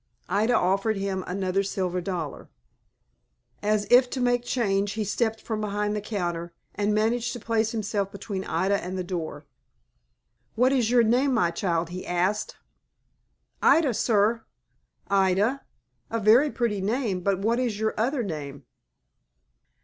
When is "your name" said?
10.89-11.35